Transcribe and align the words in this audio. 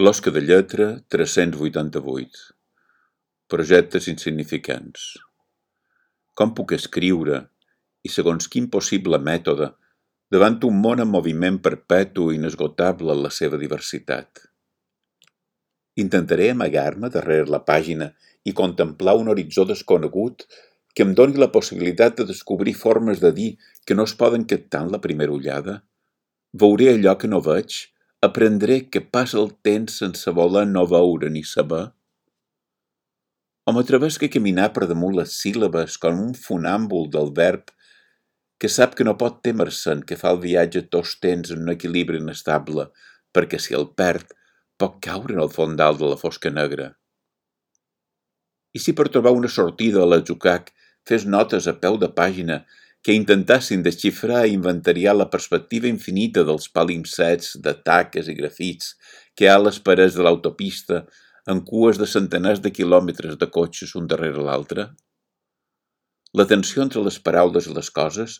Closca 0.00 0.30
de 0.32 0.40
lletra, 0.40 0.84
tres-cents 1.12 1.58
vuitanta-vuit. 1.60 2.38
Projectes 3.52 4.06
insignificants. 4.08 5.02
Com 6.32 6.54
puc 6.56 6.72
escriure, 6.72 7.42
i 8.00 8.12
segons 8.14 8.48
quin 8.48 8.70
possible 8.72 9.18
mètode, 9.20 9.68
davant 10.32 10.56
un 10.70 10.80
món 10.86 11.04
en 11.04 11.10
moviment 11.10 11.60
perpetu 11.68 12.30
i 12.30 12.38
inesgotable 12.40 13.12
en 13.12 13.20
la 13.26 13.34
seva 13.40 13.60
diversitat? 13.60 14.40
Intentaré 16.06 16.48
amagar-me 16.54 17.12
darrere 17.12 17.52
la 17.52 17.60
pàgina 17.68 18.08
i 18.48 18.56
contemplar 18.64 19.18
un 19.20 19.28
horitzó 19.28 19.68
desconegut 19.68 20.48
que 20.96 21.04
em 21.04 21.12
doni 21.12 21.36
la 21.36 21.52
possibilitat 21.52 22.16
de 22.22 22.30
descobrir 22.32 22.78
formes 22.88 23.20
de 23.20 23.36
dir 23.36 23.52
que 23.84 24.00
no 24.00 24.08
es 24.08 24.16
poden 24.16 24.48
captar 24.48 24.86
en 24.86 24.96
la 24.96 25.04
primera 25.04 25.36
ullada? 25.36 25.82
Veuré 26.56 26.94
allò 26.96 27.18
que 27.20 27.28
no 27.28 27.44
veig 27.52 27.82
Aprendré 28.26 28.74
que 28.92 29.00
passa 29.00 29.38
el 29.40 29.46
temps 29.64 29.94
sense 30.02 30.32
voler 30.36 30.66
no 30.68 30.82
veure 30.88 31.30
ni 31.32 31.40
saber? 31.50 31.86
O 33.64 33.72
m'atrevesc 33.72 34.26
a 34.26 34.28
caminar 34.34 34.66
per 34.76 34.88
damunt 34.90 35.14
les 35.16 35.36
síl·labes 35.40 35.96
com 36.02 36.18
un 36.26 36.34
funàmbul 36.36 37.08
del 37.14 37.32
verb 37.38 37.72
que 38.60 38.68
sap 38.68 38.92
que 38.98 39.06
no 39.08 39.14
pot 39.22 39.38
témer-se'n 39.48 40.02
que 40.04 40.18
fa 40.20 40.34
el 40.34 40.42
viatge 40.42 40.82
tots 40.92 41.14
temps 41.24 41.54
en 41.54 41.64
un 41.64 41.72
equilibri 41.72 42.20
inestable, 42.20 42.90
perquè 43.32 43.56
si 43.56 43.78
el 43.78 43.88
perd 44.02 44.36
pot 44.76 45.00
caure 45.08 45.32
en 45.38 45.40
el 45.46 45.54
fondal 45.56 45.96
de 45.96 46.12
la 46.12 46.20
fosca 46.20 46.52
negra. 46.52 46.90
I 48.76 48.84
si 48.84 48.92
per 48.92 49.08
trobar 49.08 49.32
una 49.32 49.48
sortida 49.48 50.04
a 50.04 50.10
l'atzucac 50.10 50.74
fes 51.08 51.24
notes 51.24 51.72
a 51.72 51.78
peu 51.80 51.96
de 51.96 52.12
pàgina 52.20 52.66
que 53.02 53.16
intentassin 53.16 53.82
desxifrar 53.82 54.42
i 54.46 54.54
inventariar 54.56 55.14
la 55.16 55.28
perspectiva 55.32 55.88
infinita 55.88 56.44
dels 56.44 56.68
palimpsets 56.68 57.54
de 57.64 57.72
taques 57.86 58.28
i 58.28 58.36
grafits 58.36 58.94
que 59.34 59.46
hi 59.46 59.50
ha 59.50 59.56
a 59.56 59.62
les 59.64 59.78
parets 59.86 60.18
de 60.18 60.26
l'autopista 60.26 61.04
en 61.52 61.62
cues 61.70 62.00
de 62.00 62.08
centenars 62.14 62.60
de 62.64 62.72
quilòmetres 62.76 63.38
de 63.40 63.48
cotxes 63.54 63.94
un 64.00 64.10
darrere 64.10 64.44
l'altre? 64.44 64.90
La 66.36 66.46
tensió 66.50 66.84
entre 66.84 67.00
les 67.06 67.16
paraules 67.28 67.66
i 67.66 67.72
les 67.78 67.88
coses 67.90 68.36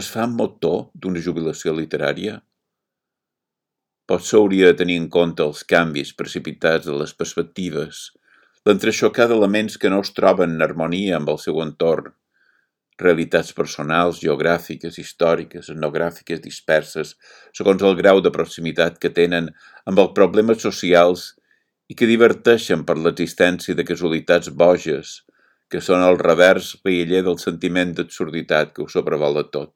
es 0.00 0.10
fa 0.16 0.26
motor 0.26 0.90
d'una 0.98 1.22
jubilació 1.28 1.76
literària? 1.78 2.40
Potser 4.10 4.40
hauria 4.40 4.72
de 4.72 4.78
tenir 4.82 4.98
en 5.00 5.06
compte 5.08 5.46
els 5.46 5.62
canvis 5.64 6.10
precipitats 6.18 6.90
de 6.90 6.98
les 6.98 7.14
perspectives, 7.20 8.02
l'entreixocar 8.66 9.30
d'elements 9.30 9.78
que 9.80 9.88
no 9.94 10.02
es 10.04 10.12
troben 10.18 10.58
en 10.58 10.66
harmonia 10.66 11.16
amb 11.16 11.30
el 11.32 11.40
seu 11.40 11.62
entorn, 11.64 12.10
realitats 13.00 13.52
personals, 13.52 14.20
geogràfiques, 14.22 14.98
històriques, 15.02 15.70
etnogràfiques 15.72 16.42
disperses, 16.42 17.14
segons 17.56 17.82
el 17.82 17.96
grau 17.98 18.20
de 18.22 18.30
proximitat 18.34 19.00
que 19.02 19.10
tenen 19.10 19.50
amb 19.84 19.98
els 19.98 20.12
problemes 20.14 20.62
socials 20.62 21.32
i 21.90 21.96
que 21.98 22.08
diverteixen 22.08 22.84
per 22.86 22.96
l'existència 22.98 23.74
de 23.74 23.84
casualitats 23.84 24.52
boges, 24.62 25.22
que 25.68 25.82
són 25.82 26.04
el 26.06 26.20
revers 26.20 26.74
veïller 26.86 27.24
del 27.26 27.40
sentiment 27.42 27.92
d'absurditat 27.96 28.72
que 28.74 28.84
ho 28.84 28.88
sobrevola 28.88 29.42
tot. 29.50 29.74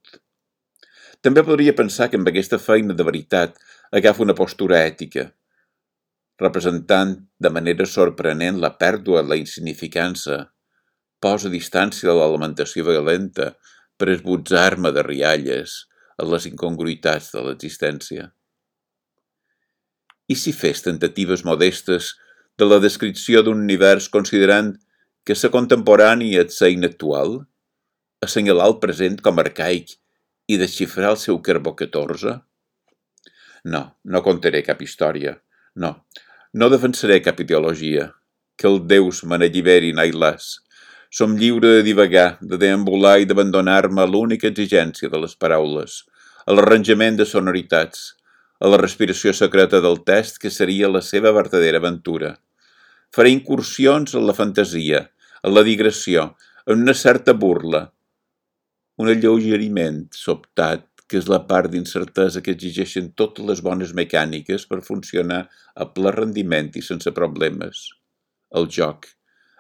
També 1.25 1.43
podria 1.43 1.75
pensar 1.75 2.07
que 2.09 2.21
amb 2.21 2.31
aquesta 2.31 2.61
feina 2.63 2.95
de 2.95 3.05
veritat 3.05 3.59
agafa 3.99 4.23
una 4.23 4.37
postura 4.39 4.79
ètica, 4.87 5.27
representant 6.39 7.17
de 7.43 7.51
manera 7.51 7.87
sorprenent 7.87 8.61
la 8.63 8.71
pèrdua, 8.79 9.25
la 9.27 9.39
insignificança, 9.41 10.45
posa 11.25 11.51
distància 11.53 12.09
de 12.09 12.15
l'alimentació 12.17 12.85
violenta 12.87 13.53
per 13.99 14.11
esbutzar-me 14.13 14.93
de 14.95 15.05
rialles 15.07 15.85
a 16.19 16.27
les 16.27 16.47
incongruitats 16.51 17.31
de 17.35 17.45
l'existència. 17.47 18.31
I 20.29 20.35
si 20.37 20.53
fes 20.53 20.83
tentatives 20.85 21.45
modestes 21.47 22.15
de 22.59 22.67
la 22.69 22.81
descripció 22.83 23.43
d'un 23.43 23.63
univers 23.65 24.09
considerant 24.13 24.75
que 25.25 25.37
sa 25.39 25.51
contemporani 25.55 26.35
és 26.41 26.59
sa 26.59 26.69
inactual, 26.73 27.41
assenyalar 28.25 28.69
el 28.73 28.79
present 28.83 29.19
com 29.25 29.41
arcaic 29.43 29.95
i 30.49 30.59
desxifrar 30.61 31.15
el 31.15 31.21
seu 31.23 31.41
carbó 31.45 31.75
14? 31.79 32.39
No, 33.69 33.83
no 34.05 34.23
contaré 34.25 34.63
cap 34.67 34.83
història. 34.83 35.37
No, 35.77 35.93
no 36.55 36.71
defensaré 36.73 37.21
cap 37.23 37.41
ideologia. 37.45 38.13
Que 38.59 38.67
el 38.71 38.81
Déus 38.91 39.23
me 39.29 39.39
n'alliberi, 39.39 39.93
Nailas, 39.95 40.59
som 41.11 41.37
lliure 41.37 41.79
de 41.79 41.83
divagar, 41.87 42.37
de 42.41 42.59
deambular 42.61 43.19
i 43.21 43.27
d'abandonar-me 43.29 44.03
a 44.03 44.09
l'única 44.09 44.49
exigència 44.51 45.09
de 45.09 45.21
les 45.23 45.35
paraules, 45.35 46.03
a 46.47 46.53
l'arranjament 46.53 47.17
de 47.17 47.27
sonoritats, 47.29 48.15
a 48.61 48.69
la 48.69 48.81
respiració 48.81 49.33
secreta 49.33 49.81
del 49.81 50.03
test 50.05 50.41
que 50.43 50.51
seria 50.51 50.91
la 50.91 51.03
seva 51.05 51.33
verdadera 51.33 51.81
aventura. 51.81 52.35
Faré 53.15 53.33
incursions 53.33 54.15
en 54.19 54.27
la 54.27 54.37
fantasia, 54.37 55.07
en 55.43 55.55
la 55.55 55.65
digressió, 55.65 56.35
en 56.67 56.83
una 56.85 56.95
certa 56.95 57.33
burla, 57.33 57.87
un 58.99 59.09
alleugeriment 59.09 60.09
sobtat 60.13 60.85
que 61.09 61.17
és 61.23 61.29
la 61.33 61.41
part 61.49 61.71
d'incertesa 61.73 62.43
que 62.45 62.53
exigeixen 62.53 63.13
totes 63.17 63.47
les 63.51 63.63
bones 63.65 63.95
mecàniques 63.97 64.67
per 64.69 64.85
funcionar 64.85 65.47
a 65.75 65.87
ple 65.95 66.13
rendiment 66.13 66.69
i 66.77 66.85
sense 66.85 67.15
problemes. 67.17 67.87
El 68.53 68.69
joc 68.75 69.09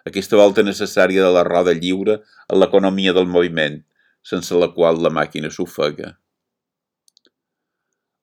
aquesta 0.09 0.39
volta 0.41 0.65
necessària 0.65 1.25
de 1.25 1.31
la 1.35 1.45
roda 1.47 1.75
lliure 1.77 2.19
a 2.49 2.59
l'economia 2.59 3.15
del 3.17 3.29
moviment, 3.29 3.81
sense 4.23 4.57
la 4.57 4.71
qual 4.75 5.01
la 5.05 5.13
màquina 5.15 5.51
s'ofega. 5.55 6.15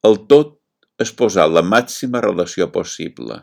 El 0.06 0.19
tot 0.31 0.56
és 1.01 1.12
posar 1.19 1.47
la 1.51 1.63
màxima 1.66 2.22
relació 2.24 2.68
possible. 2.72 3.41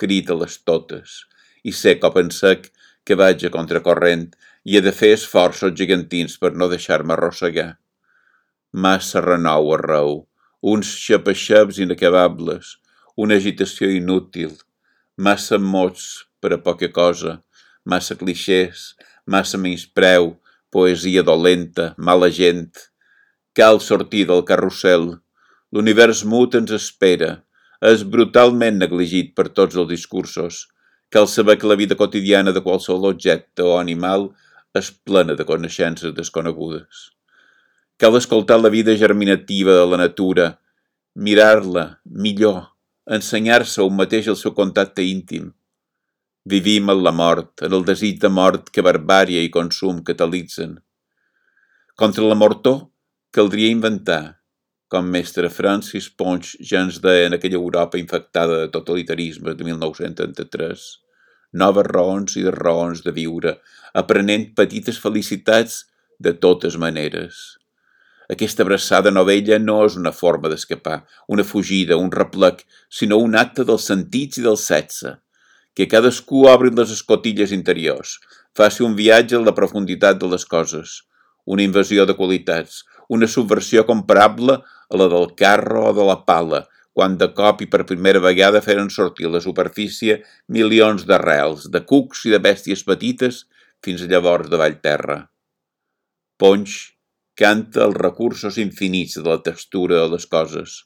Crida 0.00 0.36
les 0.42 0.56
totes, 0.64 1.24
i 1.64 1.72
sé 1.76 1.96
cop 2.02 2.16
en 2.20 2.30
sec 2.32 2.70
que 3.04 3.18
vaig 3.18 3.44
a 3.44 3.52
contracorrent 3.52 4.30
i 4.64 4.76
he 4.76 4.82
de 4.84 4.92
fer 4.96 5.12
esforços 5.16 5.76
gegantins 5.76 6.36
per 6.40 6.52
no 6.54 6.68
deixar-me 6.72 7.16
arrossegar. 7.16 7.70
Massa 8.72 9.20
renou 9.24 9.72
arreu, 9.74 10.24
uns 10.62 10.94
xapeixeps 11.04 11.80
inacabables, 11.84 12.76
una 13.16 13.36
agitació 13.40 13.90
inútil, 13.92 14.52
massa 15.16 15.58
mots 15.58 16.29
per 16.40 16.54
a 16.56 16.60
poca 16.64 16.88
cosa, 16.92 17.40
massa 17.84 18.16
clixés, 18.16 18.94
massa 19.26 19.58
menyspreu, 19.58 20.34
poesia 20.70 21.22
dolenta, 21.22 21.94
mala 21.98 22.30
gent. 22.30 22.72
Cal 23.54 23.80
sortir 23.80 24.26
del 24.30 24.44
carrusel. 24.46 25.16
L'univers 25.70 26.24
mut 26.24 26.56
ens 26.58 26.72
espera. 26.74 27.40
És 27.80 28.04
brutalment 28.04 28.76
negligit 28.80 29.32
per 29.36 29.48
tots 29.56 29.78
els 29.80 29.88
discursos. 29.88 30.66
Cal 31.10 31.26
saber 31.26 31.56
que 31.58 31.68
la 31.68 31.78
vida 31.80 31.96
quotidiana 31.96 32.52
de 32.52 32.62
qualsevol 32.62 33.08
objecte 33.10 33.64
o 33.64 33.78
animal 33.78 34.28
és 34.76 34.90
plena 34.92 35.34
de 35.34 35.46
coneixences 35.48 36.12
desconegudes. 36.14 37.08
Cal 38.00 38.16
escoltar 38.16 38.60
la 38.60 38.70
vida 38.72 38.94
germinativa 38.96 39.74
de 39.74 39.86
la 39.90 39.98
natura, 40.00 40.60
mirar-la 41.14 42.00
millor, 42.04 42.60
ensenyar-se 43.10 43.82
un 43.82 43.96
mateix 43.98 44.28
el 44.30 44.38
seu 44.38 44.54
contacte 44.54 45.02
íntim, 45.04 45.50
Vivim 46.48 46.88
en 46.88 47.02
la 47.04 47.12
mort, 47.12 47.60
en 47.60 47.74
el 47.76 47.82
desig 47.84 48.20
de 48.20 48.28
mort 48.32 48.70
que 48.72 48.80
barbària 48.80 49.42
i 49.44 49.50
consum 49.52 49.98
catalitzen. 50.00 50.78
Contra 52.00 52.24
la 52.24 52.34
mortor 52.34 52.86
caldria 53.30 53.68
inventar, 53.68 54.40
com 54.88 55.04
mestre 55.04 55.50
Francis 55.52 56.08
Ponch 56.08 56.54
ja 56.64 56.80
ens 56.80 57.02
deia 57.04 57.28
en 57.28 57.36
aquella 57.36 57.60
Europa 57.60 58.00
infectada 58.00 58.56
de 58.62 58.72
totalitarisme 58.72 59.52
de 59.52 59.68
1933, 59.68 60.88
noves 61.60 61.90
raons 61.92 62.40
i 62.40 62.48
de 62.48 62.56
raons 62.56 63.04
de 63.04 63.12
viure, 63.12 63.58
aprenent 63.92 64.54
petites 64.56 64.96
felicitats 64.96 65.84
de 66.18 66.32
totes 66.32 66.80
maneres. 66.80 67.58
Aquesta 68.32 68.64
abraçada 68.64 69.12
novella 69.12 69.58
no 69.60 69.82
és 69.84 70.00
una 70.00 70.16
forma 70.16 70.48
d'escapar, 70.48 71.02
una 71.28 71.44
fugida, 71.44 72.00
un 72.00 72.08
replec, 72.10 72.64
sinó 72.88 73.20
un 73.20 73.36
acte 73.36 73.68
dels 73.68 73.92
sentits 73.92 74.40
i 74.40 74.48
del 74.48 74.56
sexe 74.56 75.18
que 75.80 75.88
cadascú 75.88 76.42
obri 76.50 76.68
les 76.76 76.90
escotilles 76.92 77.54
interiors, 77.56 78.18
faci 78.58 78.82
un 78.84 78.96
viatge 78.98 79.38
a 79.38 79.44
la 79.44 79.54
profunditat 79.56 80.18
de 80.20 80.28
les 80.28 80.42
coses, 80.44 80.98
una 81.48 81.64
invasió 81.64 82.04
de 82.04 82.16
qualitats, 82.18 82.82
una 83.08 83.28
subversió 83.34 83.86
comparable 83.88 84.58
a 84.60 84.98
la 85.00 85.06
del 85.08 85.30
carro 85.40 85.86
o 85.88 85.92
de 85.96 86.04
la 86.04 86.18
pala, 86.26 86.66
quan 86.92 87.16
de 87.16 87.30
cop 87.38 87.62
i 87.64 87.68
per 87.72 87.86
primera 87.88 88.20
vegada 88.20 88.60
feren 88.60 88.90
sortir 88.92 89.30
a 89.30 89.32
la 89.38 89.40
superfície 89.40 90.18
milions 90.52 91.06
d'arrels, 91.08 91.70
de 91.72 91.80
cucs 91.92 92.26
i 92.28 92.34
de 92.34 92.42
bèsties 92.44 92.82
petites, 92.84 93.46
fins 93.80 94.04
llavors 94.10 94.50
de 94.52 94.60
vall 94.60 94.76
terra. 94.84 95.16
Ponx 96.36 96.76
canta 97.40 97.86
els 97.86 97.96
recursos 97.96 98.60
infinits 98.60 99.16
de 99.16 99.24
la 99.30 99.40
textura 99.48 100.02
de 100.02 100.12
les 100.12 100.28
coses, 100.28 100.76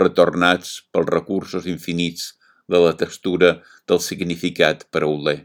retornats 0.00 0.78
pels 0.94 1.12
recursos 1.12 1.68
infinits 1.68 2.32
de 2.70 2.80
la 2.80 2.94
textura 2.96 3.50
del 3.88 4.00
significat 4.00 4.86
oler. 5.00 5.40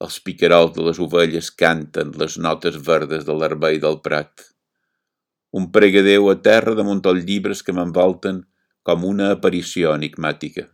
Els 0.00 0.16
picarols 0.24 0.72
de 0.76 0.84
les 0.86 0.98
ovelles 1.06 1.50
canten 1.62 2.12
les 2.20 2.38
notes 2.38 2.76
verdes 2.90 3.26
de 3.28 3.36
l'herbei 3.36 3.78
del 3.78 4.00
prat. 4.00 4.46
Un 5.52 5.70
pregadeu 5.74 6.30
a 6.30 6.36
terra 6.40 6.76
damunt 6.78 7.02
els 7.12 7.24
llibres 7.28 7.62
que 7.62 7.74
m'envolten 7.76 8.44
com 8.82 9.04
una 9.04 9.32
aparició 9.36 9.92
enigmàtica. 9.92 10.68